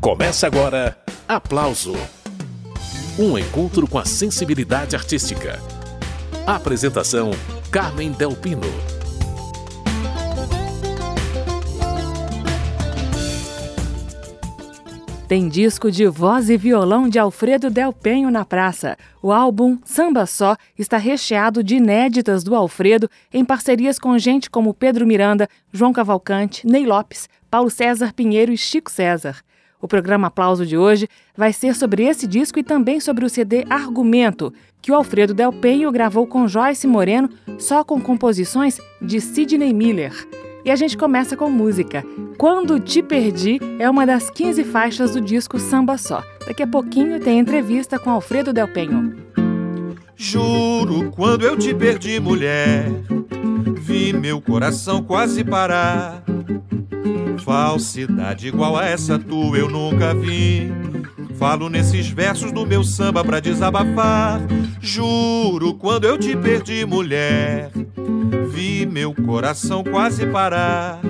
Começa 0.00 0.46
agora 0.46 0.96
Aplauso 1.28 1.92
Um 3.18 3.36
encontro 3.36 3.86
com 3.86 3.98
a 3.98 4.04
sensibilidade 4.06 4.96
artística. 4.96 5.60
Apresentação: 6.46 7.32
Carmen 7.70 8.10
Delpino. 8.10 8.62
Tem 15.28 15.50
disco 15.50 15.90
de 15.90 16.06
voz 16.06 16.48
e 16.48 16.56
violão 16.56 17.06
de 17.06 17.18
Alfredo 17.18 17.68
Del 17.68 17.92
Penho 17.92 18.30
na 18.30 18.46
praça. 18.46 18.96
O 19.22 19.30
álbum 19.30 19.78
Samba 19.84 20.24
Só 20.24 20.56
está 20.78 20.96
recheado 20.96 21.62
de 21.62 21.76
inéditas 21.76 22.42
do 22.42 22.54
Alfredo 22.54 23.08
em 23.30 23.44
parcerias 23.44 23.98
com 23.98 24.18
gente 24.18 24.48
como 24.48 24.72
Pedro 24.72 25.06
Miranda, 25.06 25.46
João 25.70 25.92
Cavalcante, 25.92 26.66
Ney 26.66 26.86
Lopes, 26.86 27.28
Paulo 27.50 27.68
César 27.68 28.14
Pinheiro 28.14 28.50
e 28.50 28.56
Chico 28.56 28.90
César. 28.90 29.36
O 29.80 29.88
programa 29.88 30.26
Aplauso 30.26 30.66
de 30.66 30.76
hoje 30.76 31.08
vai 31.36 31.52
ser 31.52 31.74
sobre 31.74 32.04
esse 32.04 32.26
disco 32.26 32.58
e 32.58 32.62
também 32.62 33.00
sobre 33.00 33.24
o 33.24 33.30
CD 33.30 33.64
Argumento, 33.70 34.52
que 34.82 34.92
o 34.92 34.94
Alfredo 34.94 35.32
Del 35.32 35.52
Penho 35.52 35.90
gravou 35.90 36.26
com 36.26 36.46
Joyce 36.46 36.86
Moreno 36.86 37.30
só 37.58 37.82
com 37.82 38.00
composições 38.00 38.78
de 39.00 39.20
Sidney 39.20 39.72
Miller. 39.72 40.12
E 40.64 40.70
a 40.70 40.76
gente 40.76 40.96
começa 40.96 41.36
com 41.36 41.48
música. 41.48 42.04
Quando 42.36 42.78
Te 42.78 43.02
Perdi 43.02 43.58
é 43.78 43.88
uma 43.88 44.04
das 44.04 44.28
15 44.28 44.64
faixas 44.64 45.12
do 45.12 45.20
disco 45.20 45.58
Samba 45.58 45.96
Só. 45.96 46.22
Daqui 46.46 46.62
a 46.62 46.66
pouquinho 46.66 47.18
tem 47.18 47.38
entrevista 47.38 47.98
com 47.98 48.10
Alfredo 48.10 48.52
Del 48.52 48.68
Penho. 48.68 49.16
Juro, 50.14 51.10
quando 51.12 51.46
eu 51.46 51.56
te 51.56 51.74
perdi, 51.74 52.20
mulher, 52.20 52.84
vi 53.78 54.12
meu 54.12 54.38
coração 54.38 55.02
quase 55.02 55.42
parar. 55.42 56.22
Falsidade 57.44 58.48
igual 58.48 58.76
a 58.76 58.84
essa 58.84 59.18
tua 59.18 59.58
eu 59.58 59.68
nunca 59.68 60.14
vi. 60.14 60.70
Falo 61.38 61.70
nesses 61.70 62.08
versos 62.08 62.52
do 62.52 62.66
meu 62.66 62.84
samba 62.84 63.24
pra 63.24 63.40
desabafar. 63.40 64.40
Juro, 64.80 65.74
quando 65.74 66.04
eu 66.04 66.18
te 66.18 66.36
perdi, 66.36 66.84
mulher, 66.84 67.70
vi 68.50 68.84
meu 68.84 69.14
coração 69.14 69.82
quase 69.82 70.26
parar. 70.26 71.00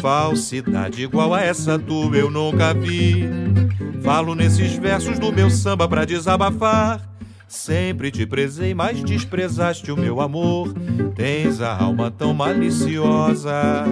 Falsidade 0.00 1.02
igual 1.02 1.34
a 1.34 1.42
essa 1.42 1.78
tua 1.78 2.16
eu 2.16 2.30
nunca 2.30 2.72
vi. 2.72 3.28
Falo 4.02 4.34
nesses 4.34 4.72
versos 4.72 5.18
do 5.18 5.30
meu 5.30 5.50
samba 5.50 5.86
pra 5.86 6.06
desabafar. 6.06 7.06
Sempre 7.46 8.10
te 8.10 8.24
prezei, 8.24 8.72
mas 8.72 9.02
desprezaste 9.02 9.90
o 9.92 9.96
meu 9.96 10.20
amor. 10.20 10.72
Tens 11.14 11.60
a 11.60 11.76
alma 11.76 12.10
tão 12.10 12.32
maliciosa. 12.32 13.84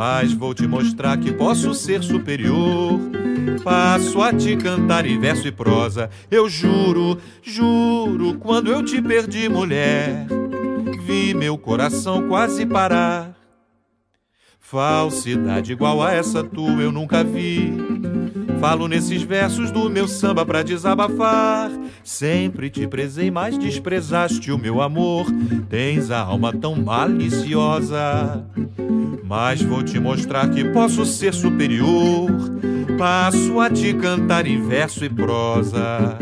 Mas 0.00 0.32
vou 0.32 0.54
te 0.54 0.66
mostrar 0.66 1.18
que 1.18 1.30
posso 1.30 1.74
ser 1.74 2.02
superior. 2.02 2.98
Passo 3.62 4.22
a 4.22 4.32
te 4.32 4.56
cantar 4.56 5.04
em 5.04 5.20
verso 5.20 5.46
e 5.46 5.52
prosa. 5.52 6.08
Eu 6.30 6.48
juro, 6.48 7.18
juro, 7.42 8.38
quando 8.38 8.72
eu 8.72 8.82
te 8.82 9.02
perdi, 9.02 9.46
mulher, 9.46 10.26
vi 11.04 11.34
meu 11.34 11.58
coração 11.58 12.26
quase 12.28 12.64
parar. 12.64 13.36
Falsidade 14.58 15.70
igual 15.70 16.02
a 16.02 16.14
essa 16.14 16.42
tua 16.42 16.80
eu 16.80 16.90
nunca 16.90 17.22
vi. 17.22 17.70
Falo 18.60 18.86
nesses 18.86 19.22
versos 19.22 19.70
do 19.70 19.88
meu 19.88 20.06
samba 20.06 20.44
pra 20.44 20.62
desabafar. 20.62 21.70
Sempre 22.04 22.68
te 22.68 22.86
prezei, 22.86 23.30
mas 23.30 23.56
desprezaste 23.56 24.52
o 24.52 24.58
meu 24.58 24.82
amor. 24.82 25.26
Tens 25.70 26.10
a 26.10 26.20
alma 26.20 26.52
tão 26.52 26.76
maliciosa. 26.76 28.44
Mas 29.24 29.62
vou 29.62 29.82
te 29.82 29.98
mostrar 29.98 30.50
que 30.50 30.62
posso 30.62 31.06
ser 31.06 31.32
superior. 31.32 32.30
Passo 32.98 33.58
a 33.60 33.70
te 33.70 33.94
cantar 33.94 34.46
em 34.46 34.60
verso 34.60 35.06
e 35.06 35.08
prosa. 35.08 36.18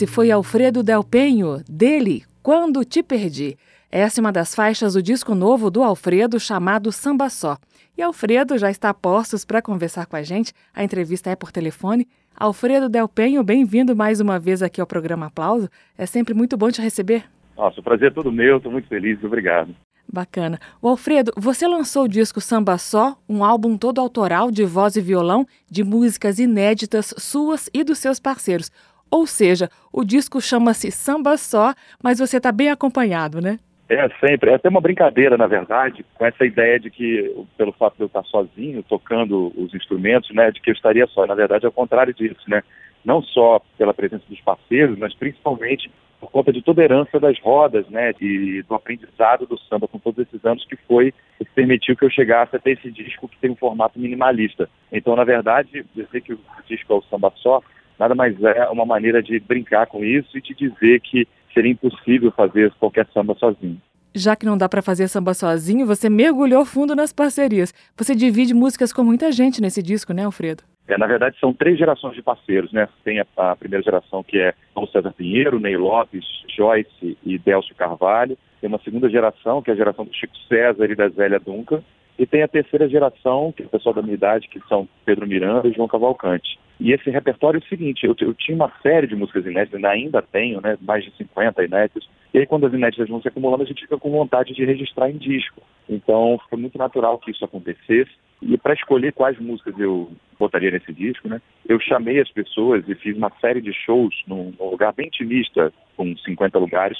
Esse 0.00 0.06
foi 0.06 0.30
Alfredo 0.30 0.82
Del 0.82 1.04
Penho, 1.04 1.62
dele, 1.68 2.24
Quando 2.42 2.86
Te 2.86 3.02
Perdi. 3.02 3.58
Essa 3.92 4.18
é 4.18 4.22
uma 4.22 4.32
das 4.32 4.54
faixas 4.54 4.94
do 4.94 5.02
disco 5.02 5.34
novo 5.34 5.70
do 5.70 5.82
Alfredo 5.82 6.40
chamado 6.40 6.90
Samba 6.90 7.28
Só. 7.28 7.58
E 7.98 8.00
Alfredo 8.00 8.56
já 8.56 8.70
está 8.70 8.88
a 8.88 8.94
postos 8.94 9.44
para 9.44 9.60
conversar 9.60 10.06
com 10.06 10.16
a 10.16 10.22
gente. 10.22 10.54
A 10.72 10.82
entrevista 10.82 11.28
é 11.28 11.36
por 11.36 11.52
telefone. 11.52 12.08
Alfredo 12.34 12.88
Del 12.88 13.06
Penho, 13.10 13.44
bem-vindo 13.44 13.94
mais 13.94 14.22
uma 14.22 14.38
vez 14.38 14.62
aqui 14.62 14.80
ao 14.80 14.86
programa 14.86 15.26
Aplauso. 15.26 15.68
É 15.98 16.06
sempre 16.06 16.32
muito 16.32 16.56
bom 16.56 16.70
te 16.70 16.80
receber. 16.80 17.24
Nossa, 17.54 17.78
o 17.78 17.82
prazer 17.82 18.08
é 18.10 18.14
todo 18.14 18.32
meu, 18.32 18.56
estou 18.56 18.72
muito 18.72 18.88
feliz, 18.88 19.22
obrigado. 19.22 19.76
Bacana. 20.10 20.58
O 20.82 20.88
Alfredo, 20.88 21.32
você 21.36 21.66
lançou 21.68 22.04
o 22.04 22.08
disco 22.08 22.40
Samba 22.40 22.78
Só, 22.78 23.16
um 23.28 23.44
álbum 23.44 23.76
todo 23.76 24.00
autoral 24.00 24.50
de 24.50 24.64
voz 24.64 24.96
e 24.96 25.00
violão, 25.00 25.46
de 25.70 25.84
músicas 25.84 26.38
inéditas 26.38 27.14
suas 27.16 27.70
e 27.72 27.84
dos 27.84 27.98
seus 27.98 28.18
parceiros. 28.18 28.70
Ou 29.10 29.26
seja, 29.26 29.68
o 29.92 30.04
disco 30.04 30.40
chama-se 30.40 30.90
Samba 30.90 31.36
Só, 31.36 31.74
mas 32.02 32.18
você 32.18 32.36
está 32.36 32.52
bem 32.52 32.70
acompanhado, 32.70 33.40
né? 33.40 33.58
É, 33.88 34.08
sempre. 34.24 34.50
É 34.50 34.54
até 34.54 34.68
uma 34.68 34.80
brincadeira, 34.80 35.36
na 35.36 35.48
verdade, 35.48 36.06
com 36.14 36.24
essa 36.24 36.46
ideia 36.46 36.78
de 36.78 36.90
que, 36.90 37.34
pelo 37.58 37.72
fato 37.72 37.96
de 37.96 38.02
eu 38.02 38.06
estar 38.06 38.22
sozinho, 38.22 38.84
tocando 38.84 39.52
os 39.56 39.74
instrumentos, 39.74 40.30
né, 40.32 40.52
de 40.52 40.60
que 40.60 40.70
eu 40.70 40.74
estaria 40.74 41.08
só. 41.08 41.26
Na 41.26 41.34
verdade, 41.34 41.66
é 41.66 41.68
o 41.68 41.72
contrário 41.72 42.14
disso, 42.14 42.42
né? 42.46 42.62
Não 43.04 43.20
só 43.20 43.60
pela 43.76 43.92
presença 43.92 44.22
dos 44.28 44.40
parceiros, 44.42 44.96
mas 44.96 45.12
principalmente 45.14 45.90
por 46.20 46.30
conta 46.30 46.52
de 46.52 46.62
toda 46.62 46.82
a 46.82 46.84
herança 46.84 47.18
das 47.18 47.40
rodas, 47.40 47.88
né, 47.88 48.12
e 48.20 48.62
do 48.68 48.74
aprendizado 48.74 49.46
do 49.46 49.58
samba 49.58 49.88
com 49.88 49.98
todos 49.98 50.24
esses 50.24 50.44
anos 50.44 50.64
que 50.66 50.76
foi 50.76 51.14
que 51.38 51.46
permitiu 51.46 51.96
que 51.96 52.04
eu 52.04 52.10
chegasse 52.10 52.54
até 52.54 52.72
esse 52.72 52.90
disco 52.92 53.26
que 53.26 53.38
tem 53.38 53.50
um 53.50 53.56
formato 53.56 53.98
minimalista. 53.98 54.68
Então, 54.92 55.16
na 55.16 55.24
verdade, 55.24 55.84
dizer 55.94 56.20
que 56.20 56.34
o 56.34 56.40
disco 56.68 56.92
é 56.92 56.96
o 56.96 57.02
samba 57.02 57.32
só 57.36 57.62
nada 58.00 58.14
mais 58.14 58.34
é 58.42 58.66
uma 58.70 58.86
maneira 58.86 59.22
de 59.22 59.38
brincar 59.38 59.86
com 59.86 60.02
isso 60.02 60.38
e 60.38 60.40
de 60.40 60.54
dizer 60.54 61.00
que 61.00 61.28
seria 61.52 61.70
impossível 61.70 62.32
fazer 62.32 62.72
qualquer 62.80 63.06
samba 63.12 63.34
sozinho. 63.34 63.78
Já 64.14 64.34
que 64.34 64.46
não 64.46 64.58
dá 64.58 64.68
para 64.68 64.82
fazer 64.82 65.06
samba 65.06 65.34
sozinho, 65.34 65.86
você 65.86 66.08
mergulhou 66.10 66.64
fundo 66.64 66.96
nas 66.96 67.12
parcerias. 67.12 67.72
Você 67.96 68.14
divide 68.14 68.54
músicas 68.54 68.92
com 68.92 69.04
muita 69.04 69.30
gente 69.30 69.60
nesse 69.60 69.82
disco, 69.82 70.12
né, 70.12 70.24
Alfredo? 70.24 70.64
É, 70.88 70.98
na 70.98 71.06
verdade, 71.06 71.38
são 71.38 71.52
três 71.52 71.78
gerações 71.78 72.16
de 72.16 72.22
parceiros, 72.22 72.72
né? 72.72 72.88
Tem 73.04 73.20
a, 73.20 73.26
a 73.36 73.54
primeira 73.54 73.84
geração 73.84 74.24
que 74.24 74.38
é 74.38 74.52
Paulo 74.74 74.90
César 74.90 75.12
Pinheiro, 75.12 75.60
Ney 75.60 75.76
Lopes, 75.76 76.24
Joyce 76.56 77.16
e 77.24 77.38
Delcio 77.38 77.76
Carvalho. 77.76 78.36
Tem 78.60 78.66
uma 78.66 78.80
segunda 78.80 79.08
geração, 79.08 79.62
que 79.62 79.70
é 79.70 79.74
a 79.74 79.76
geração 79.76 80.04
do 80.04 80.12
Chico 80.12 80.36
César 80.48 80.90
e 80.90 80.96
da 80.96 81.08
Zélia 81.08 81.38
Duncan. 81.38 81.80
E 82.18 82.26
tem 82.26 82.42
a 82.42 82.48
terceira 82.48 82.88
geração, 82.88 83.52
que 83.56 83.62
é 83.62 83.66
o 83.66 83.68
pessoal 83.68 83.94
da 83.94 84.02
minha 84.02 84.14
idade, 84.14 84.48
que 84.48 84.60
são 84.68 84.88
Pedro 85.04 85.26
Miranda 85.28 85.68
e 85.68 85.72
João 85.72 85.86
Cavalcante. 85.86 86.58
E 86.80 86.92
esse 86.92 87.10
repertório 87.10 87.58
é 87.58 87.62
o 87.62 87.68
seguinte, 87.68 88.06
eu, 88.06 88.16
eu, 88.20 88.32
tinha 88.32 88.56
uma 88.56 88.72
série 88.82 89.06
de 89.06 89.14
músicas 89.14 89.44
inéditas, 89.44 89.84
ainda 89.84 90.22
tenho, 90.22 90.62
né, 90.62 90.78
mais 90.80 91.04
de 91.04 91.14
50 91.14 91.62
inéditas, 91.62 92.08
e 92.32 92.38
aí 92.38 92.46
quando 92.46 92.66
as 92.66 92.72
inéditas 92.72 93.06
vão 93.06 93.20
se 93.20 93.28
acumulando, 93.28 93.64
a 93.64 93.66
gente 93.66 93.82
fica 93.82 93.98
com 93.98 94.10
vontade 94.10 94.54
de 94.54 94.64
registrar 94.64 95.10
em 95.10 95.18
disco. 95.18 95.60
Então 95.86 96.40
foi 96.48 96.58
muito 96.58 96.78
natural 96.78 97.18
que 97.18 97.30
isso 97.30 97.44
acontecesse. 97.44 98.10
E 98.40 98.56
para 98.56 98.72
escolher 98.72 99.12
quais 99.12 99.38
músicas 99.38 99.78
eu 99.78 100.10
botaria 100.38 100.70
nesse 100.70 100.90
disco, 100.90 101.28
né, 101.28 101.42
eu 101.68 101.78
chamei 101.78 102.18
as 102.18 102.30
pessoas 102.30 102.88
e 102.88 102.94
fiz 102.94 103.14
uma 103.14 103.30
série 103.42 103.60
de 103.60 103.74
shows 103.74 104.14
num, 104.26 104.54
lugar 104.58 104.94
bem 104.94 105.08
intimista, 105.08 105.70
com 105.98 106.16
50 106.16 106.58
lugares, 106.58 106.98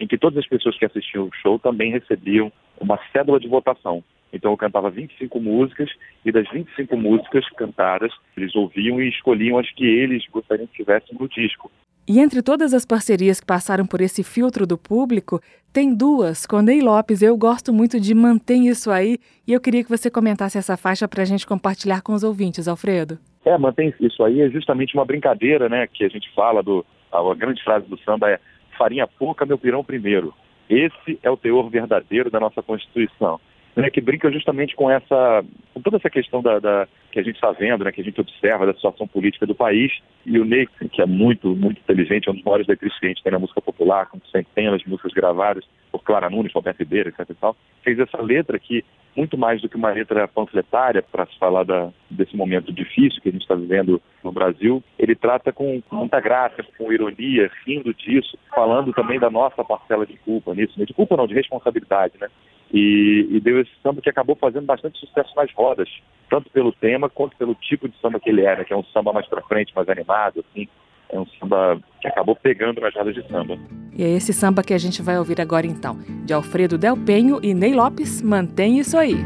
em 0.00 0.06
que 0.06 0.16
todas 0.16 0.38
as 0.38 0.48
pessoas 0.48 0.78
que 0.78 0.86
assistiam 0.86 1.24
o 1.24 1.34
show 1.34 1.58
também 1.58 1.92
recebiam 1.92 2.50
uma 2.80 2.98
cédula 3.12 3.38
de 3.38 3.46
votação. 3.46 4.02
Então 4.32 4.50
eu 4.50 4.56
cantava 4.56 4.90
25 4.90 5.40
músicas 5.40 5.90
e 6.24 6.30
das 6.30 6.48
25 6.50 6.96
músicas 6.96 7.48
cantadas, 7.50 8.12
eles 8.36 8.54
ouviam 8.54 9.00
e 9.00 9.08
escolhiam 9.08 9.58
as 9.58 9.70
que 9.72 9.84
eles 9.84 10.24
gostariam 10.30 10.66
que 10.66 10.76
tivessem 10.76 11.16
no 11.18 11.28
disco. 11.28 11.70
E 12.06 12.20
entre 12.20 12.42
todas 12.42 12.72
as 12.72 12.86
parcerias 12.86 13.38
que 13.38 13.46
passaram 13.46 13.84
por 13.86 14.00
esse 14.00 14.24
filtro 14.24 14.66
do 14.66 14.78
público, 14.78 15.40
tem 15.72 15.94
duas. 15.94 16.46
Com 16.46 16.62
Ney 16.62 16.80
Lopes, 16.80 17.20
eu 17.20 17.36
gosto 17.36 17.70
muito 17.70 18.00
de 18.00 18.14
Mantém 18.14 18.66
Isso 18.66 18.90
Aí, 18.90 19.18
e 19.46 19.52
eu 19.52 19.60
queria 19.60 19.84
que 19.84 19.90
você 19.90 20.10
comentasse 20.10 20.56
essa 20.56 20.74
faixa 20.74 21.06
para 21.06 21.22
a 21.22 21.26
gente 21.26 21.46
compartilhar 21.46 22.00
com 22.00 22.14
os 22.14 22.24
ouvintes, 22.24 22.66
Alfredo. 22.66 23.18
É, 23.44 23.58
Mantém 23.58 23.92
Isso 24.00 24.24
Aí 24.24 24.40
é 24.40 24.48
justamente 24.48 24.94
uma 24.94 25.04
brincadeira, 25.04 25.68
né, 25.68 25.86
que 25.86 26.02
a 26.02 26.08
gente 26.08 26.32
fala, 26.34 26.62
do, 26.62 26.84
a 27.12 27.34
grande 27.34 27.62
frase 27.62 27.86
do 27.86 27.98
samba 27.98 28.30
é 28.30 28.40
farinha 28.78 29.06
pouca, 29.06 29.44
meu 29.44 29.58
pirão 29.58 29.84
primeiro. 29.84 30.32
Esse 30.70 31.18
é 31.22 31.30
o 31.30 31.36
teor 31.36 31.68
verdadeiro 31.68 32.30
da 32.30 32.40
nossa 32.40 32.62
Constituição 32.62 33.38
né, 33.76 33.90
que 33.90 34.00
brinca 34.00 34.30
justamente 34.30 34.74
com 34.74 34.90
essa, 34.90 35.44
com 35.72 35.80
toda 35.80 35.96
essa 35.96 36.10
questão 36.10 36.42
da, 36.42 36.58
da 36.58 36.88
que 37.10 37.18
a 37.18 37.22
gente 37.22 37.36
está 37.36 37.50
vendo, 37.52 37.84
né, 37.84 37.92
que 37.92 38.00
a 38.00 38.04
gente 38.04 38.20
observa 38.20 38.66
da 38.66 38.74
situação 38.74 39.06
política 39.06 39.46
do 39.46 39.54
país. 39.54 39.92
E 40.26 40.38
o 40.38 40.44
Ney, 40.44 40.68
que 40.90 41.00
é 41.00 41.06
muito, 41.06 41.54
muito 41.54 41.80
inteligente, 41.80 42.28
é 42.28 42.32
um 42.32 42.34
dos 42.34 42.44
maiores 42.44 42.66
letristas 42.66 42.98
que 43.00 43.06
a 43.06 43.08
gente 43.08 43.22
tem 43.22 43.32
na 43.32 43.38
música 43.38 43.60
popular, 43.60 44.06
com 44.06 44.20
centenas 44.30 44.80
de 44.82 44.88
músicas 44.88 45.12
gravadas, 45.12 45.64
por 45.90 46.02
Clara 46.02 46.28
Nunes, 46.28 46.52
Roberto 46.52 46.80
Ribeiro, 46.80 47.08
etc. 47.08 47.30
E 47.30 47.34
tal, 47.34 47.56
fez 47.82 47.98
essa 47.98 48.20
letra 48.20 48.58
que, 48.58 48.84
muito 49.16 49.38
mais 49.38 49.62
do 49.62 49.68
que 49.68 49.76
uma 49.76 49.90
letra 49.90 50.28
panfletária 50.28 51.02
para 51.02 51.26
se 51.26 51.38
falar 51.38 51.64
da, 51.64 51.90
desse 52.10 52.36
momento 52.36 52.72
difícil 52.72 53.22
que 53.22 53.28
a 53.28 53.32
gente 53.32 53.42
está 53.42 53.54
vivendo 53.54 54.02
no 54.22 54.30
Brasil, 54.32 54.82
ele 54.98 55.14
trata 55.14 55.52
com 55.52 55.82
muita 55.90 56.20
graça, 56.20 56.62
com 56.76 56.92
ironia, 56.92 57.50
rindo 57.64 57.94
disso, 57.94 58.36
falando 58.54 58.92
também 58.92 59.18
da 59.18 59.30
nossa 59.30 59.64
parcela 59.64 60.04
de 60.04 60.16
culpa 60.18 60.54
nisso, 60.54 60.84
de 60.84 60.92
culpa 60.92 61.16
não, 61.16 61.26
de 61.26 61.34
responsabilidade, 61.34 62.14
né? 62.20 62.28
E, 62.72 63.26
e, 63.30 63.40
deu 63.40 63.60
esse 63.60 63.70
samba 63.82 64.02
que 64.02 64.10
acabou 64.10 64.36
fazendo 64.36 64.66
bastante 64.66 64.98
sucesso 64.98 65.34
nas 65.34 65.50
rodas, 65.54 65.88
tanto 66.28 66.50
pelo 66.50 66.70
tema 66.70 67.08
quanto 67.08 67.36
pelo 67.36 67.54
tipo 67.54 67.88
de 67.88 67.98
samba 67.98 68.20
que 68.20 68.28
ele 68.28 68.42
era, 68.42 68.64
que 68.64 68.72
é 68.72 68.76
um 68.76 68.84
samba 68.84 69.12
mais 69.12 69.26
para 69.26 69.40
frente, 69.42 69.74
mais 69.74 69.88
animado, 69.88 70.44
assim, 70.50 70.68
é 71.08 71.18
um 71.18 71.26
samba 71.40 71.80
que 72.00 72.08
acabou 72.08 72.36
pegando 72.36 72.80
nas 72.80 72.94
rodas 72.94 73.14
de 73.14 73.26
samba. 73.28 73.58
E 73.96 74.04
é 74.04 74.08
esse 74.08 74.34
samba 74.34 74.62
que 74.62 74.74
a 74.74 74.78
gente 74.78 75.00
vai 75.00 75.18
ouvir 75.18 75.40
agora 75.40 75.66
então, 75.66 75.96
de 76.26 76.34
Alfredo 76.34 76.76
Del 76.76 76.96
Penho 76.96 77.40
e 77.42 77.54
Ney 77.54 77.72
Lopes, 77.72 78.20
mantém 78.20 78.78
isso 78.78 78.98
aí. 78.98 79.16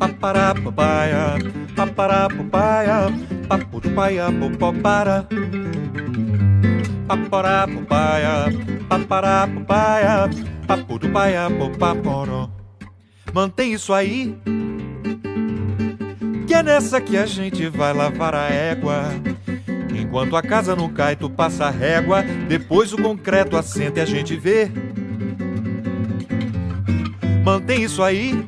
Papará, 0.00 0.54
papaia, 0.54 1.38
papará, 1.76 2.28
papaia, 2.28 3.06
papu 3.48 3.80
do 3.80 3.90
paia, 3.90 4.26
popopara. 4.32 5.26
Papará, 10.68 10.76
papaia, 10.76 10.84
papu 10.84 10.98
do 10.98 11.08
paia, 11.08 11.50
popaporó. 11.50 12.50
Mantém 13.32 13.72
isso 13.72 13.92
aí, 13.92 14.36
que 16.46 16.54
é 16.54 16.62
nessa 16.62 17.00
que 17.00 17.16
a 17.16 17.26
gente 17.26 17.66
vai 17.68 17.92
lavar 17.92 18.34
a 18.34 18.48
égua 18.48 19.10
Enquanto 20.08 20.36
a 20.36 20.42
casa 20.42 20.76
não 20.76 20.88
cai, 20.88 21.16
tu 21.16 21.28
passa 21.28 21.66
a 21.66 21.70
régua, 21.70 22.22
depois 22.48 22.94
o 22.94 22.96
concreto 22.96 23.56
assenta 23.56 23.98
e 23.98 24.02
a 24.02 24.06
gente 24.06 24.36
vê. 24.36 24.70
Mantém 27.44 27.82
isso 27.82 28.02
aí, 28.02 28.42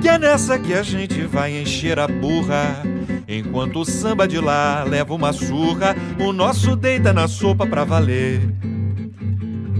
que 0.00 0.08
é 0.08 0.18
nessa 0.18 0.58
que 0.58 0.74
a 0.74 0.82
gente 0.82 1.22
vai 1.22 1.60
encher 1.60 1.98
a 1.98 2.06
burra. 2.06 2.82
Enquanto 3.26 3.80
o 3.80 3.84
samba 3.84 4.28
de 4.28 4.38
lá 4.38 4.84
leva 4.84 5.12
uma 5.14 5.32
surra, 5.32 5.96
o 6.20 6.32
nosso 6.32 6.76
deita 6.76 7.12
na 7.12 7.26
sopa 7.26 7.66
pra 7.66 7.84
valer. 7.84 8.40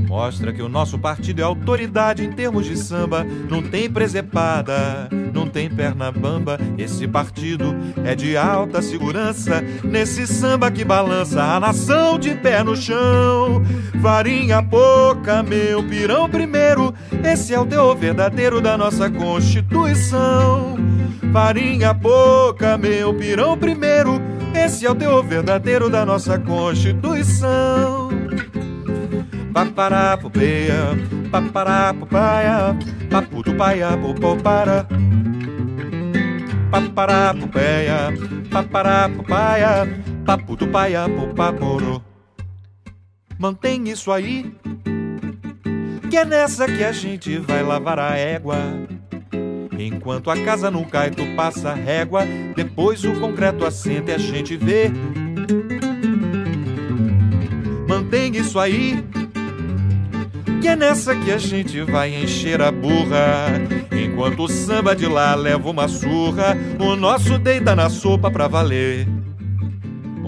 Mostra 0.08 0.54
que 0.54 0.62
o 0.62 0.70
nosso 0.70 0.98
partido 0.98 1.42
é 1.42 1.44
autoridade 1.44 2.24
em 2.24 2.32
termos 2.32 2.64
de 2.64 2.78
samba. 2.78 3.24
Não 3.24 3.62
tem 3.62 3.90
presepada, 3.90 5.06
não 5.34 5.46
tem 5.46 5.68
perna 5.68 6.10
bamba. 6.10 6.58
Esse 6.78 7.06
partido 7.06 7.76
é 8.02 8.14
de 8.14 8.34
alta 8.34 8.80
segurança. 8.80 9.62
Nesse 9.84 10.26
samba 10.26 10.70
que 10.70 10.82
balança 10.82 11.42
a 11.42 11.60
nação 11.60 12.18
de 12.18 12.34
pé 12.34 12.64
no 12.64 12.74
chão. 12.74 13.62
Farinha 14.00 14.62
pouca, 14.62 15.42
meu 15.42 15.86
pirão 15.86 16.26
primeiro. 16.26 16.94
Esse 17.22 17.52
é 17.52 17.60
o 17.60 17.66
teu 17.66 17.94
verdadeiro 17.94 18.62
da 18.62 18.78
nossa 18.78 19.10
Constituição. 19.10 20.78
Farinha 21.34 21.94
pouca, 21.94 22.78
meu 22.78 23.12
pirão 23.12 23.58
primeiro. 23.58 24.22
Esse 24.54 24.86
é 24.86 24.90
o 24.90 24.94
teu 24.94 25.22
verdadeiro 25.22 25.90
da 25.90 26.06
nossa 26.06 26.38
Constituição 26.38 28.08
paparapupeia, 29.52 30.96
paparapupaia, 31.30 32.76
paputupaia, 33.10 33.96
popopara. 33.96 34.86
Paparapupeia, 36.70 38.12
paparapupaia, 38.50 40.02
paputupaia, 40.24 41.08
popaporo. 41.08 42.02
Mantém 43.38 43.88
isso 43.88 44.10
aí, 44.12 44.52
que 46.10 46.16
é 46.16 46.24
nessa 46.24 46.66
que 46.66 46.84
a 46.84 46.92
gente 46.92 47.38
vai 47.38 47.62
lavar 47.62 47.98
a 47.98 48.16
égua. 48.16 48.56
Enquanto 49.78 50.30
a 50.30 50.36
casa 50.44 50.70
não 50.70 50.82
cai, 50.82 51.10
tu 51.10 51.24
passa 51.36 51.72
régua, 51.72 52.22
depois 52.56 53.04
o 53.04 53.18
concreto 53.20 53.64
assenta 53.64 54.10
e 54.10 54.14
a 54.14 54.18
gente 54.18 54.56
vê. 54.56 54.90
Mantém 57.88 58.36
isso 58.36 58.58
aí, 58.58 59.04
que 60.60 60.68
é 60.68 60.76
nessa 60.76 61.14
que 61.14 61.30
a 61.30 61.38
gente 61.38 61.80
vai 61.82 62.14
encher 62.14 62.60
a 62.60 62.70
burra. 62.70 63.46
Enquanto 63.92 64.44
o 64.44 64.48
samba 64.48 64.94
de 64.94 65.06
lá 65.06 65.34
leva 65.34 65.68
uma 65.68 65.88
surra, 65.88 66.56
o 66.78 66.96
nosso 66.96 67.38
deita 67.38 67.74
na 67.74 67.88
sopa 67.88 68.30
pra 68.30 68.48
valer. 68.48 69.17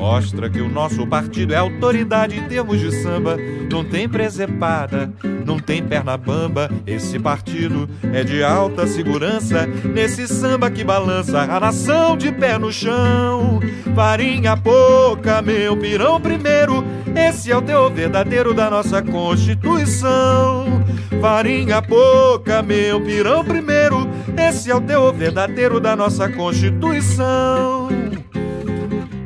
Mostra 0.00 0.48
que 0.48 0.62
o 0.62 0.68
nosso 0.68 1.06
partido 1.06 1.52
é 1.52 1.58
autoridade 1.58 2.34
em 2.34 2.44
termos 2.44 2.80
de 2.80 2.90
samba. 2.90 3.36
Não 3.70 3.84
tem 3.84 4.08
presepada, 4.08 5.12
não 5.44 5.58
tem 5.58 5.82
perna 5.82 6.16
bamba. 6.16 6.70
Esse 6.86 7.18
partido 7.18 7.86
é 8.10 8.24
de 8.24 8.42
alta 8.42 8.86
segurança. 8.86 9.66
Nesse 9.66 10.26
samba 10.26 10.70
que 10.70 10.82
balança 10.82 11.42
a 11.42 11.60
nação 11.60 12.16
de 12.16 12.32
pé 12.32 12.56
no 12.56 12.72
chão. 12.72 13.60
Farinha 13.94 14.56
pouca, 14.56 15.42
meu 15.42 15.76
pirão 15.76 16.18
primeiro. 16.18 16.82
Esse 17.14 17.52
é 17.52 17.56
o 17.58 17.60
teu 17.60 17.90
verdadeiro 17.90 18.54
da 18.54 18.70
nossa 18.70 19.02
Constituição. 19.02 20.82
Farinha 21.20 21.82
pouca, 21.82 22.62
meu 22.62 23.02
pirão 23.02 23.44
primeiro. 23.44 24.08
Esse 24.34 24.70
é 24.70 24.74
o 24.74 24.80
teu 24.80 25.12
verdadeiro 25.12 25.78
da 25.78 25.94
nossa 25.94 26.26
Constituição. 26.26 27.90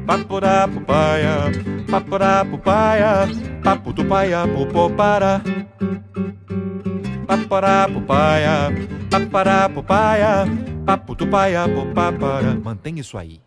Papará, 0.06 0.68
pupaia, 7.88 8.70
papará, 9.08 9.68
pupaia, 9.68 10.44
papu 10.86 11.14
do 11.14 11.26
paia, 11.26 11.68
popapara. 11.68 12.54
Mantém 12.62 12.98
isso 12.98 13.16
aí. 13.16 13.40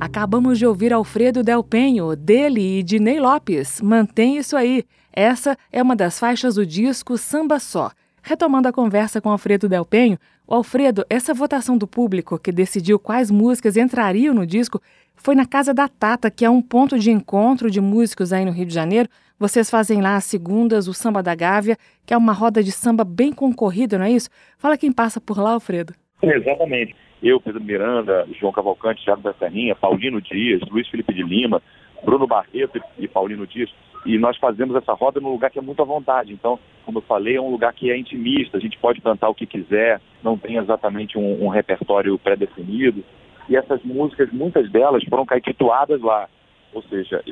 Acabamos 0.00 0.58
de 0.58 0.64
ouvir 0.64 0.94
Alfredo 0.94 1.42
Del 1.42 1.62
Penho, 1.62 2.16
dele 2.16 2.78
e 2.78 2.82
de 2.82 2.98
Ney 2.98 3.20
Lopes. 3.20 3.82
Mantém 3.82 4.38
isso 4.38 4.56
aí. 4.56 4.82
Essa 5.12 5.58
é 5.70 5.82
uma 5.82 5.94
das 5.94 6.18
faixas 6.18 6.54
do 6.54 6.64
disco 6.64 7.18
Samba 7.18 7.58
Só. 7.58 7.90
Retomando 8.22 8.68
a 8.68 8.72
conversa 8.72 9.20
com 9.20 9.30
Alfredo 9.30 9.68
Del 9.68 9.84
Penho, 9.84 10.18
o 10.46 10.54
Alfredo, 10.54 11.04
essa 11.08 11.32
votação 11.32 11.78
do 11.78 11.86
público 11.86 12.38
que 12.38 12.52
decidiu 12.52 12.98
quais 12.98 13.30
músicas 13.30 13.76
entrariam 13.76 14.34
no 14.34 14.46
disco 14.46 14.80
foi 15.14 15.34
na 15.34 15.46
Casa 15.46 15.72
da 15.72 15.86
Tata, 15.86 16.30
que 16.30 16.44
é 16.44 16.50
um 16.50 16.62
ponto 16.62 16.98
de 16.98 17.10
encontro 17.10 17.70
de 17.70 17.80
músicos 17.80 18.32
aí 18.32 18.44
no 18.44 18.50
Rio 18.50 18.66
de 18.66 18.74
Janeiro. 18.74 19.08
Vocês 19.38 19.70
fazem 19.70 20.00
lá 20.00 20.16
as 20.16 20.24
segundas 20.24 20.88
o 20.88 20.94
Samba 20.94 21.22
da 21.22 21.34
Gávea, 21.34 21.76
que 22.06 22.12
é 22.12 22.16
uma 22.16 22.32
roda 22.32 22.62
de 22.62 22.72
samba 22.72 23.04
bem 23.04 23.32
concorrida, 23.32 23.98
não 23.98 24.04
é 24.04 24.10
isso? 24.10 24.28
Fala 24.58 24.76
quem 24.76 24.92
passa 24.92 25.20
por 25.20 25.38
lá, 25.38 25.52
Alfredo. 25.52 25.94
Exatamente. 26.22 26.94
Eu, 27.22 27.40
Pedro 27.40 27.62
Miranda, 27.62 28.26
João 28.38 28.52
Cavalcante, 28.52 29.04
Thiago 29.04 29.22
da 29.22 29.34
Serrinha, 29.34 29.74
Paulino 29.74 30.20
Dias, 30.20 30.60
Luiz 30.70 30.88
Felipe 30.88 31.12
de 31.12 31.22
Lima, 31.22 31.62
Bruno 32.04 32.26
Barreto 32.26 32.80
e 32.98 33.06
Paulino 33.06 33.46
Dias 33.46 33.70
e 34.04 34.18
nós 34.18 34.36
fazemos 34.38 34.74
essa 34.76 34.92
roda 34.92 35.20
num 35.20 35.30
lugar 35.30 35.50
que 35.50 35.58
é 35.58 35.62
muito 35.62 35.82
à 35.82 35.84
vontade. 35.84 36.32
Então, 36.32 36.58
como 36.84 36.98
eu 36.98 37.02
falei, 37.02 37.36
é 37.36 37.40
um 37.40 37.50
lugar 37.50 37.72
que 37.72 37.90
é 37.90 37.96
intimista, 37.96 38.56
a 38.56 38.60
gente 38.60 38.78
pode 38.78 39.00
cantar 39.00 39.28
o 39.28 39.34
que 39.34 39.46
quiser, 39.46 40.00
não 40.22 40.38
tem 40.38 40.56
exatamente 40.56 41.18
um, 41.18 41.44
um 41.44 41.48
repertório 41.48 42.18
pré-definido. 42.18 43.04
E 43.48 43.56
essas 43.56 43.82
músicas, 43.82 44.30
muitas 44.32 44.70
delas 44.70 45.04
foram 45.04 45.26
caetituadas 45.26 46.00
lá. 46.00 46.28
Ou 46.72 46.82
seja, 46.82 47.22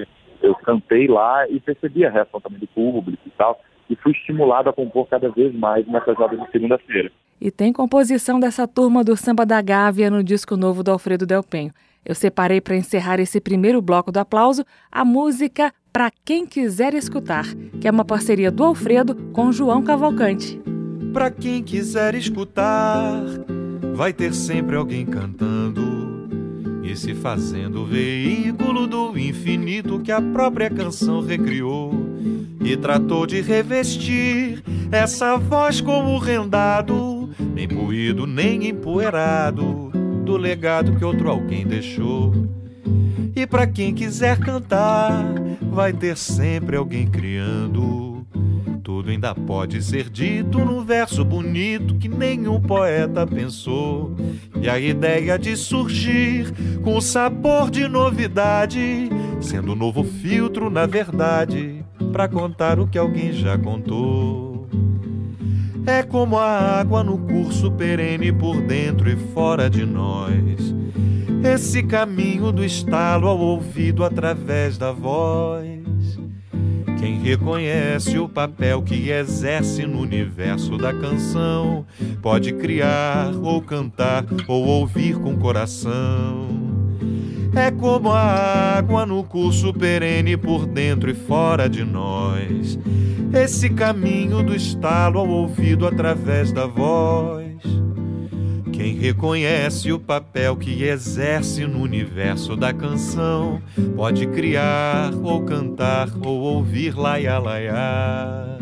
eu 0.43 0.55
cantei 0.55 1.07
lá 1.07 1.49
e 1.49 1.61
percebi 1.61 2.05
a 2.05 2.11
reação 2.11 2.41
também 2.41 2.59
do 2.59 2.67
público 2.67 3.23
e 3.27 3.31
tal, 3.31 3.61
e 3.89 3.97
fui 3.97 4.13
estimulado 4.13 4.69
a 4.69 4.73
compor 4.73 5.07
cada 5.09 5.29
vez 5.31 5.55
mais 5.55 5.87
nessas 5.87 6.17
rodas 6.17 6.41
de 6.41 6.51
segunda-feira. 6.51 7.11
E 7.41 7.51
tem 7.51 7.73
composição 7.73 8.41
dessa 8.41 8.67
turma 8.67 9.05
do 9.05 9.17
Samba 9.17 9.47
da 9.47 9.63
Gávea 9.63 10.11
no 10.11 10.23
disco 10.23 10.57
novo 10.57 10.83
do 10.83 10.91
Alfredo 10.91 11.25
Del 11.25 11.43
Penho. 11.43 11.73
Eu 12.05 12.15
separei 12.15 12.61
para 12.61 12.77
encerrar 12.77 13.21
esse 13.21 13.41
primeiro 13.41 13.81
bloco 13.83 14.11
do 14.11 14.19
aplauso 14.19 14.65
a 14.91 15.05
música 15.05 15.73
Para 15.93 16.11
Quem 16.25 16.47
Quiser 16.47 16.95
Escutar, 16.95 17.45
que 17.81 17.87
é 17.87 17.91
uma 17.91 18.05
parceria 18.05 18.51
do 18.51 18.65
Alfredo 18.65 19.15
com 19.33 19.53
João 19.53 19.83
Cavalcante. 19.83 20.61
Para 21.13 21.31
quem 21.31 21.63
quiser 21.63 22.15
escutar, 22.15 23.23
vai 23.95 24.13
ter 24.13 24.35
sempre 24.35 24.77
alguém 24.77 25.07
cantando 25.07 25.88
e 26.91 26.97
se 26.97 27.15
fazendo 27.15 27.85
veículo 27.85 28.87
do 28.87 29.19
infinito 29.19 30.01
que 30.01 30.11
a 30.11 30.23
própria 30.23 30.71
canção 30.71 31.21
recriou 31.21 31.93
e 32.65 32.77
tratou 32.79 33.27
de 33.27 33.43
revestir 33.43 34.63
essa 34.91 35.37
voz 35.37 35.83
como 35.83 36.17
rendado, 36.17 37.29
nem 37.55 37.69
poído 37.69 38.27
nem 38.27 38.69
empoeirado 38.69 39.91
do 40.25 40.39
legado 40.39 40.97
que 40.97 41.05
outro 41.05 41.29
alguém 41.29 41.67
deixou. 41.67 42.33
E 43.37 43.47
para 43.47 43.67
quem 43.67 43.95
quiser 43.95 44.39
cantar, 44.39 45.23
vai 45.71 45.93
ter 45.93 46.17
sempre 46.17 46.75
alguém 46.77 47.07
criando. 47.07 48.08
Tudo 48.89 49.11
ainda 49.11 49.35
pode 49.35 49.83
ser 49.83 50.09
dito 50.09 50.61
num 50.61 50.83
verso 50.83 51.23
bonito 51.23 51.97
que 51.97 52.09
nenhum 52.09 52.59
poeta 52.59 53.27
pensou. 53.27 54.17
E 54.63 54.67
a 54.67 54.81
ideia 54.81 55.39
de 55.39 55.55
surgir 55.59 56.51
com 56.83 56.99
sabor 56.99 57.71
de 57.71 57.87
novidade, 57.87 59.11
sendo 59.43 59.73
um 59.73 59.75
novo 59.75 60.03
filtro 60.03 60.71
na 60.71 60.87
verdade 60.87 61.85
para 62.15 62.27
contar 62.29 62.81
o 62.81 62.87
que 62.87 62.97
alguém 62.97 63.31
já 63.31 63.59
contou. 63.59 64.67
É 65.87 66.03
como 66.03 66.39
a 66.39 66.81
água 66.81 67.05
no 67.05 67.19
curso 67.19 67.71
perene 67.71 68.33
por 68.33 68.59
dentro 68.63 69.11
e 69.11 69.17
fora 69.35 69.69
de 69.69 69.85
nós. 69.85 70.75
Esse 71.45 71.83
caminho 71.83 72.51
do 72.51 72.65
estalo 72.65 73.29
ao 73.29 73.39
ouvido 73.39 74.03
através 74.03 74.79
da 74.79 74.93
voz. 74.93 75.78
Quem 76.99 77.21
reconhece 77.21 78.19
o 78.19 78.29
papel 78.29 78.83
que 78.83 79.11
exerce 79.11 79.87
no 79.87 80.01
universo 80.01 80.77
da 80.77 80.93
canção 80.93 81.87
pode 82.21 82.53
criar 82.53 83.31
ou 83.41 83.63
cantar 83.63 84.25
ou 84.49 84.67
ouvir 84.67 85.17
com 85.19 85.37
coração. 85.37 86.49
É 87.55 87.71
como 87.71 88.11
a 88.11 88.77
água 88.77 89.07
no 89.07 89.23
curso 89.25 89.73
perene 89.73 90.37
por 90.37 90.67
dentro 90.67 91.11
e 91.11 91.15
fora 91.15 91.69
de 91.69 91.85
nós. 91.85 92.79
Esse 93.33 93.71
caminho 93.71 94.43
do 94.43 94.55
estalo 94.55 95.19
ao 95.19 95.29
ouvido 95.29 95.87
através 95.87 96.53
da 96.53 96.67
voz. 96.67 97.49
Quem 98.79 98.97
reconhece 98.97 99.91
o 99.91 99.99
papel 99.99 100.55
que 100.55 100.85
exerce 100.85 101.67
no 101.67 101.83
universo 101.83 102.55
da 102.55 102.73
canção 102.73 103.61
pode 103.97 104.25
criar 104.29 105.11
ou 105.21 105.45
cantar 105.45 106.09
ou 106.25 106.39
ouvir 106.43 106.97
laia 106.97 107.41
laia. 107.41 108.57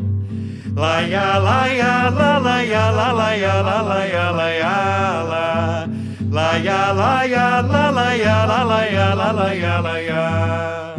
Laia 0.75 1.37
laia 1.37 2.08
la 2.08 2.38
laia 2.38 2.90
la 2.92 3.12
laia 3.12 3.62
la 3.62 3.82
laia 3.82 4.30
laia 4.30 5.23
la. 5.23 5.88
Laia 6.30 6.92
laia 6.92 7.61
la 7.61 7.90
laia 7.90 8.46
la 8.46 8.64
laia 8.64 9.14
la 9.14 9.32
laia 9.32 9.80
laia. 9.82 10.94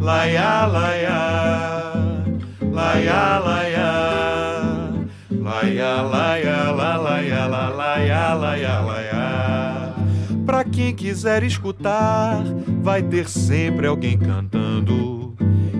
Laia 0.00 0.66
laia. 0.66 1.20
Laia 2.72 3.38
laia. 3.38 3.71
Laia, 5.62 6.02
laia, 6.02 6.72
la, 6.72 6.96
laia, 6.96 7.46
la, 7.46 7.68
laia, 7.68 8.34
laia, 8.34 8.80
laia. 8.80 9.94
Pra 10.44 10.64
quem 10.64 10.92
quiser 10.92 11.44
escutar, 11.44 12.42
vai 12.82 13.00
ter 13.00 13.28
sempre 13.28 13.86
alguém 13.86 14.18
cantando 14.18 15.36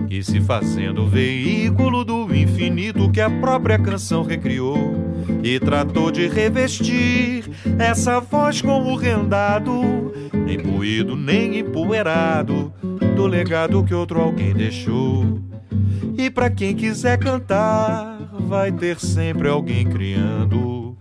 e 0.09 0.23
se 0.23 0.39
fazendo 0.39 1.05
veículo 1.05 2.05
do 2.05 2.33
infinito 2.33 3.11
que 3.11 3.19
a 3.19 3.29
própria 3.29 3.77
canção 3.77 4.23
recriou 4.23 4.95
e 5.43 5.59
tratou 5.59 6.11
de 6.11 6.29
revestir 6.29 7.43
essa 7.77 8.21
voz 8.21 8.61
com 8.61 8.83
o 8.83 8.95
rendado, 8.95 10.13
nem 10.31 10.59
moído 10.59 11.13
nem 11.17 11.59
empoeirado, 11.59 12.71
do 13.17 13.27
legado 13.27 13.83
que 13.83 13.93
outro 13.93 14.21
alguém 14.21 14.53
deixou. 14.53 15.41
E 16.17 16.29
para 16.29 16.49
quem 16.49 16.73
quiser 16.73 17.17
cantar, 17.17 18.12
vai 18.53 18.71
ter 18.71 18.99
sempre 18.99 19.49
alguém 19.49 19.83
criando. 19.83 20.95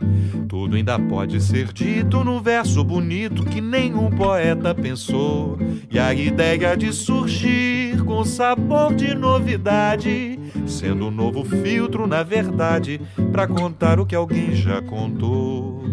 Tudo 0.49 0.75
ainda 0.75 0.99
pode 0.99 1.38
ser 1.38 1.71
dito 1.71 2.25
num 2.25 2.40
verso 2.40 2.82
bonito 2.82 3.44
que 3.44 3.61
nenhum 3.61 4.09
poeta 4.09 4.75
pensou. 4.75 5.59
E 5.90 5.99
a 5.99 6.14
ideia 6.14 6.75
de 6.75 6.90
surgir 6.94 8.02
com 8.06 8.25
sabor 8.25 8.94
de 8.94 9.14
novidade, 9.14 10.38
sendo 10.66 11.09
um 11.09 11.11
novo 11.11 11.44
filtro, 11.44 12.06
na 12.06 12.23
verdade, 12.23 12.99
para 13.30 13.47
contar 13.47 14.00
o 14.00 14.06
que 14.06 14.14
alguém 14.14 14.54
já 14.54 14.80
contou. 14.80 15.85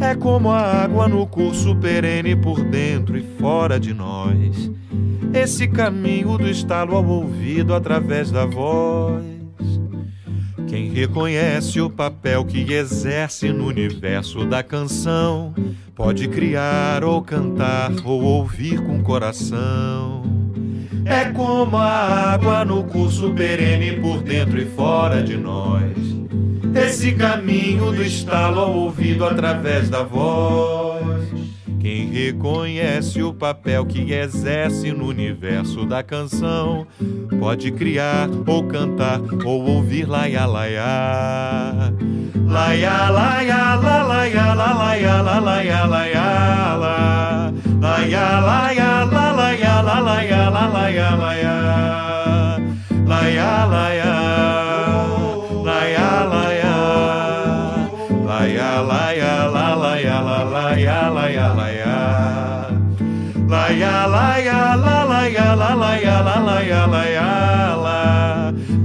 É 0.00 0.16
como 0.16 0.50
a 0.50 0.60
água 0.60 1.06
no 1.06 1.24
curso 1.24 1.76
perene 1.76 2.34
por 2.34 2.64
dentro 2.64 3.16
e 3.16 3.22
fora 3.38 3.78
de 3.78 3.94
nós. 3.94 4.72
Esse 5.32 5.68
caminho 5.68 6.36
do 6.36 6.48
estalo 6.48 6.96
ao 6.96 7.06
ouvido 7.06 7.72
através 7.72 8.32
da 8.32 8.44
voz. 8.44 9.37
Quem 10.68 10.90
reconhece 10.90 11.80
o 11.80 11.88
papel 11.88 12.44
que 12.44 12.72
exerce 12.72 13.50
no 13.50 13.66
universo 13.66 14.44
da 14.44 14.62
canção 14.62 15.54
pode 15.96 16.28
criar 16.28 17.02
ou 17.02 17.22
cantar 17.22 17.90
ou 18.04 18.22
ouvir 18.22 18.78
com 18.82 19.02
coração. 19.02 20.22
É 21.06 21.24
como 21.32 21.74
a 21.78 22.32
água 22.34 22.66
no 22.66 22.84
curso 22.84 23.32
perene 23.32 23.92
por 23.98 24.22
dentro 24.22 24.60
e 24.60 24.66
fora 24.66 25.22
de 25.22 25.38
nós. 25.38 25.96
Esse 26.74 27.12
caminho 27.12 27.90
do 27.90 28.04
estalo 28.04 28.60
ao 28.60 28.74
ouvido 28.74 29.24
através 29.24 29.88
da 29.88 30.02
voz. 30.02 31.24
Quem 31.80 32.10
reconhece 32.10 33.22
o 33.22 33.32
papel 33.32 33.86
que 33.86 34.12
exerce 34.12 34.90
no 34.92 35.06
universo 35.06 35.86
da 35.86 36.02
canção 36.02 36.86
pode 37.38 37.70
criar 37.70 38.28
ou 38.46 38.66
cantar 38.66 39.20
ou 39.44 39.64
ouvir 39.64 40.08
laia 40.08 40.44
laia. 40.44 41.92
Laia 42.46 43.10
laia 43.10 43.76
la 43.76 44.02
laia 44.02 44.54
la 44.54 44.72
laia 44.74 45.22
la 45.22 45.38
laia 45.38 45.86
laia 45.86 46.76
la. 46.76 47.52
Laia 47.80 48.40
laia 48.40 49.04
la 49.04 49.32
laia 49.32 49.82
la 49.82 50.00
laia 50.00 50.50
la 50.50 50.66
laia 50.66 51.16
laia. 51.16 52.58
Laia 53.06 53.66
laia. 53.66 54.17
Laia 60.68 61.08
la 61.08 61.14
laia 61.16 61.16
laia 61.16 61.48
laia. 61.58 61.96
Laia 63.52 63.94
laia 64.14 64.76
la 64.84 64.96
laia 65.10 65.48
la 65.60 65.70
laia 65.82 66.16
la 66.26 66.36
laia 66.48 66.82
laia 66.94 67.30
la. 67.84 68.00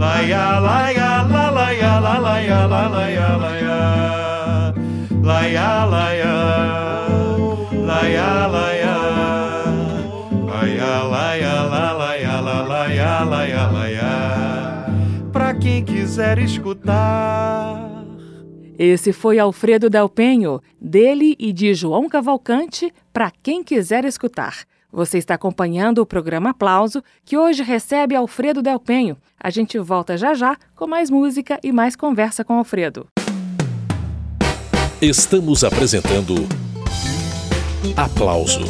Laia 0.03 0.45
laia 0.67 1.09
la 1.31 1.45
laia 1.57 1.93
la 2.05 2.15
laia 2.25 2.61
la 2.73 2.83
laia 2.95 3.29
laia. 3.43 3.81
Laia 5.29 5.71
laia. 5.93 6.35
Laia 7.89 8.31
laia. 8.55 8.97
Laia 10.49 10.93
laia 11.13 11.55
la 11.73 11.85
laia 12.01 12.35
la 12.47 12.57
laia 12.71 13.13
laia 13.31 13.63
laia. 13.75 14.13
Pra 15.33 15.53
quem 15.53 15.83
quiser 15.83 16.39
escutar. 16.39 17.32
Esse 18.77 19.13
foi 19.13 19.37
Alfredo 19.37 19.89
Del 19.89 20.09
Penho, 20.09 20.59
dele 20.81 21.35
e 21.37 21.53
de 21.53 21.73
João 21.73 22.09
Cavalcante, 22.09 22.91
para 23.11 23.31
quem 23.31 23.63
quiser 23.63 24.03
escutar. 24.05 24.65
Você 24.91 25.17
está 25.17 25.35
acompanhando 25.35 25.99
o 25.99 26.05
programa 26.05 26.51
Aplauso, 26.51 27.03
que 27.25 27.37
hoje 27.37 27.63
recebe 27.63 28.15
Alfredo 28.15 28.61
Del 28.61 28.79
Penho. 28.79 29.17
A 29.39 29.49
gente 29.49 29.77
volta 29.79 30.17
já 30.17 30.33
já 30.33 30.55
com 30.75 30.87
mais 30.87 31.09
música 31.09 31.59
e 31.63 31.71
mais 31.71 31.95
conversa 31.95 32.43
com 32.43 32.53
Alfredo. 32.53 33.07
Estamos 35.01 35.63
apresentando 35.63 36.35
Aplauso. 37.95 38.61